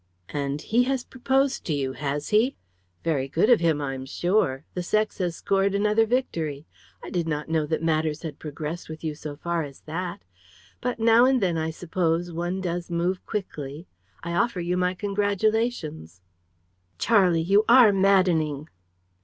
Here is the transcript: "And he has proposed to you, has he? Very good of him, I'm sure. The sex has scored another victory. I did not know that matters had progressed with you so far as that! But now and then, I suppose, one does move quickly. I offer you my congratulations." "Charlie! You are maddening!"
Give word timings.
"And 0.29 0.63
he 0.63 0.85
has 0.85 1.03
proposed 1.03 1.63
to 1.65 1.73
you, 1.73 1.93
has 1.93 2.29
he? 2.29 2.55
Very 3.03 3.27
good 3.27 3.51
of 3.51 3.59
him, 3.59 3.79
I'm 3.79 4.07
sure. 4.07 4.65
The 4.73 4.81
sex 4.81 5.19
has 5.19 5.35
scored 5.35 5.75
another 5.75 6.07
victory. 6.07 6.65
I 7.03 7.11
did 7.11 7.27
not 7.27 7.49
know 7.49 7.67
that 7.67 7.83
matters 7.83 8.23
had 8.23 8.39
progressed 8.39 8.89
with 8.89 9.03
you 9.03 9.13
so 9.13 9.35
far 9.35 9.61
as 9.61 9.81
that! 9.81 10.23
But 10.81 10.97
now 10.99 11.25
and 11.25 11.39
then, 11.39 11.55
I 11.55 11.69
suppose, 11.69 12.31
one 12.31 12.61
does 12.61 12.89
move 12.89 13.23
quickly. 13.27 13.85
I 14.23 14.33
offer 14.33 14.59
you 14.59 14.75
my 14.75 14.95
congratulations." 14.95 16.21
"Charlie! 16.97 17.43
You 17.43 17.63
are 17.69 17.91
maddening!" 17.93 18.69